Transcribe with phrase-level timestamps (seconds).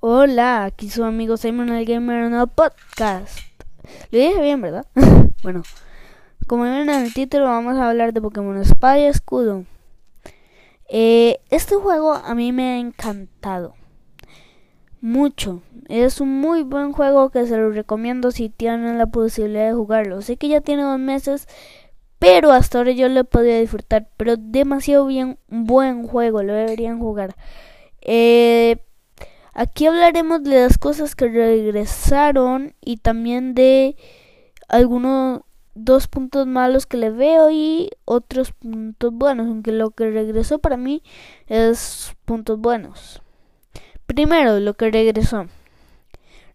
[0.00, 3.40] Hola, aquí su amigo Simon el Gamer en el podcast.
[4.12, 4.86] Lo dije bien, ¿verdad?
[5.42, 5.64] bueno,
[6.46, 9.64] como ven en el título, vamos a hablar de Pokémon Espada y Escudo.
[10.88, 13.74] Eh, este juego a mí me ha encantado
[15.00, 15.62] mucho.
[15.88, 20.22] Es un muy buen juego que se lo recomiendo si tienen la posibilidad de jugarlo.
[20.22, 21.48] Sé que ya tiene dos meses,
[22.20, 24.08] pero hasta ahora yo lo he podido disfrutar.
[24.16, 27.34] Pero demasiado bien, buen juego, lo deberían jugar.
[28.00, 28.76] Eh,
[29.58, 33.96] aquí hablaremos de las cosas que regresaron y también de
[34.68, 35.40] algunos
[35.74, 40.76] dos puntos malos que le veo y otros puntos buenos, aunque lo que regresó para
[40.76, 41.02] mí
[41.48, 43.20] es puntos buenos.
[44.06, 45.46] Primero, lo que regresó.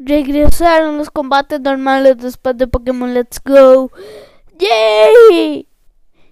[0.00, 3.92] Regresaron los combates normales después de Pokémon Let's Go.
[4.58, 5.68] ¡Yay!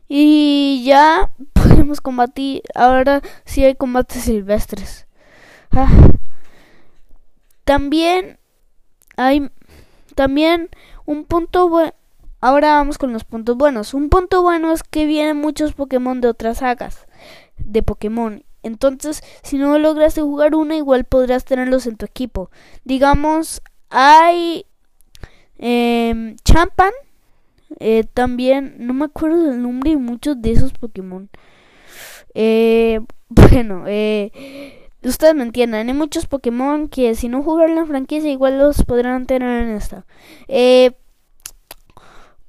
[0.09, 2.62] Y ya podemos combatir.
[2.74, 5.07] Ahora sí hay combates silvestres.
[5.71, 6.16] Ah.
[7.66, 8.38] También
[9.16, 9.51] hay
[10.15, 10.71] también
[11.04, 11.93] un punto bueno.
[12.41, 13.93] Ahora vamos con los puntos buenos.
[13.93, 17.07] Un punto bueno es que vienen muchos Pokémon de otras sagas
[17.59, 18.45] de Pokémon.
[18.63, 22.52] Entonces, si no lograste jugar una, igual podrás tenerlos en tu equipo.
[22.85, 24.66] Digamos, hay
[25.59, 26.93] eh, Champan.
[28.15, 31.29] También, no me acuerdo del nombre de muchos de esos Pokémon.
[32.32, 34.30] Eh, bueno, eh,
[35.02, 35.89] ustedes me entienden.
[35.89, 40.07] Hay muchos Pokémon que si no jugaron la franquicia, igual los podrán tener en esta.
[40.49, 40.93] Eh,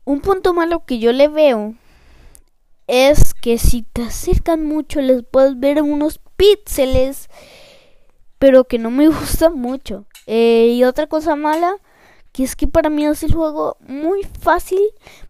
[0.05, 1.75] un punto malo que yo le veo
[2.87, 7.29] es que si te acercan mucho les puedes ver unos píxeles,
[8.39, 10.05] pero que no me gusta mucho.
[10.25, 11.75] Eh, y otra cosa mala,
[12.31, 14.79] que es que para mí es el juego muy fácil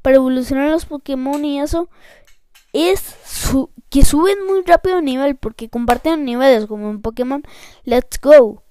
[0.01, 1.89] para evolucionar los Pokémon y eso,
[2.77, 3.15] es
[3.89, 7.43] que suben muy rápido nivel, porque comparten niveles, como en Pokémon
[7.83, 8.63] Let's Go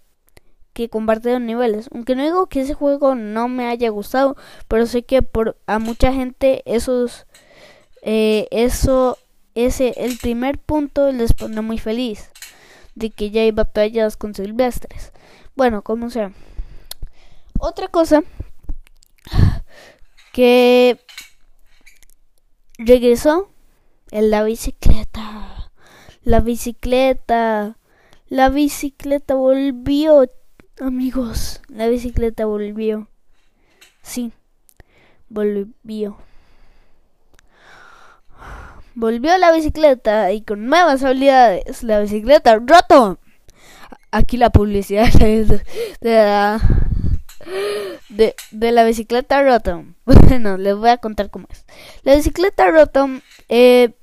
[0.77, 1.89] que compartieron niveles.
[1.93, 4.37] Aunque no digo que ese juego no me haya gustado,
[4.69, 7.27] pero sé que por a mucha gente esos
[8.03, 9.17] eh, eso
[9.55, 12.31] ese el primer punto les pone muy feliz
[12.95, 15.13] de que ya hay batallas con silvestres.
[15.55, 16.33] Bueno, como sea.
[17.59, 18.23] Otra cosa
[20.35, 21.01] que
[22.77, 23.49] regresó
[24.11, 25.71] en la bicicleta.
[26.23, 27.77] La bicicleta.
[28.29, 30.25] La bicicleta volvió,
[30.79, 33.09] Amigos, la bicicleta volvió.
[34.03, 34.31] Sí,
[35.31, 36.19] volvió.
[38.95, 41.83] Volvió la bicicleta y con nuevas habilidades.
[41.83, 43.19] La bicicleta roto.
[44.11, 45.63] Aquí la publicidad de,
[46.01, 46.61] la,
[48.09, 49.95] de, la bicicleta Rotom.
[50.05, 51.65] Bueno, les voy a contar cómo es.
[52.03, 53.95] La bicicleta Rotom, eh,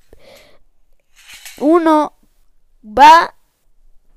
[1.60, 2.14] uno
[2.84, 3.36] va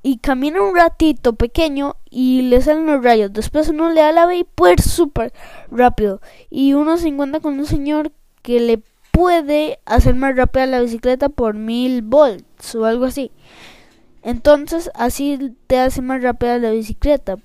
[0.02, 3.32] y camina un ratito pequeño y le salen los rayos.
[3.32, 5.32] Después uno le da la B y puede súper
[5.70, 6.20] rápido.
[6.48, 8.12] Y uno se encuentra con un señor
[8.42, 13.32] que le puede hacer más rápida la bicicleta por mil volts o algo así.
[14.22, 17.36] Entonces así te hace más rápida la bicicleta.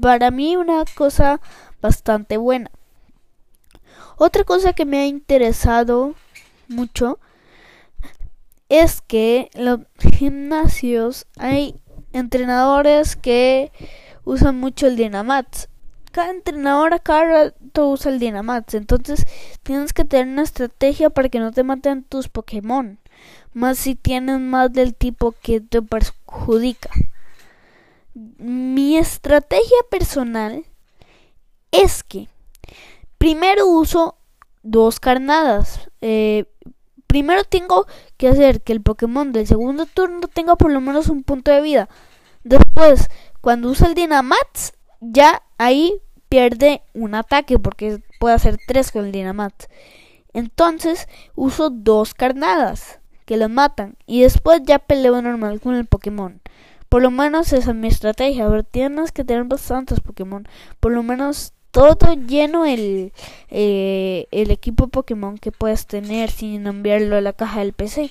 [0.00, 1.40] Para mí una cosa
[1.80, 2.70] bastante buena.
[4.16, 6.14] Otra cosa que me ha interesado
[6.68, 7.18] mucho
[8.68, 9.80] es que en los
[10.16, 11.76] gimnasios hay
[12.12, 13.72] entrenadores que
[14.24, 15.68] usan mucho el Dynamax.
[16.12, 18.74] Cada entrenador a cada rato usa el Dynamax.
[18.74, 19.26] Entonces
[19.62, 22.98] tienes que tener una estrategia para que no te maten tus Pokémon.
[23.52, 26.90] Más si tienen más del tipo que te perjudica.
[28.38, 30.64] Mi estrategia personal
[31.70, 32.28] es que
[33.18, 34.16] primero uso
[34.62, 35.88] dos carnadas.
[36.00, 36.46] Eh,
[37.06, 37.86] primero tengo
[38.16, 41.62] que hacer que el Pokémon del segundo turno tenga por lo menos un punto de
[41.62, 41.88] vida.
[42.42, 43.08] Después,
[43.40, 45.94] cuando usa el Dynamax, ya ahí
[46.28, 49.68] pierde un ataque porque puede hacer tres con el Dynamax.
[50.32, 56.40] Entonces uso dos carnadas que lo matan y después ya peleo normal con el Pokémon.
[56.88, 58.46] Por lo menos esa es mi estrategia.
[58.46, 60.48] A ver, tienes que tener bastantes Pokémon.
[60.80, 63.12] Por lo menos todo lleno el,
[63.50, 68.10] eh, el equipo Pokémon que puedes tener sin enviarlo a la caja del PC.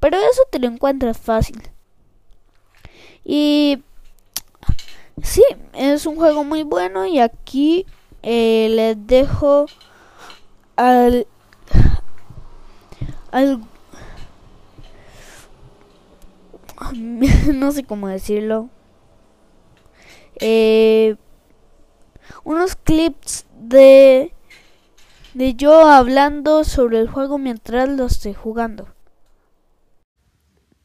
[0.00, 1.60] Pero eso te lo encuentras fácil.
[3.24, 3.82] Y
[5.22, 5.44] sí,
[5.74, 7.84] es un juego muy bueno y aquí
[8.22, 9.66] eh, les dejo
[10.76, 11.26] al,
[13.30, 13.60] al
[17.54, 18.70] no sé cómo decirlo.
[20.40, 21.16] Eh,
[22.44, 24.32] unos clips de
[25.34, 28.88] de yo hablando sobre el juego mientras lo estoy jugando.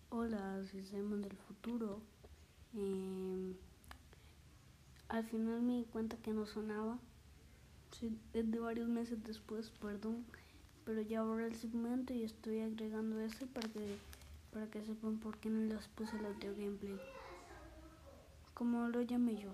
[0.10, 2.02] Hola, soy Simon del futuro.
[2.76, 3.56] Eh,
[5.10, 7.00] al final me di cuenta que no sonaba.
[8.00, 10.26] Sí, es de varios meses después, perdón.
[10.86, 13.98] Pero ya borré el segmento y estoy agregando ese para que,
[14.54, 17.00] para que sepan por qué no les puse el audio gameplay.
[18.54, 19.50] Como lo llamé yo.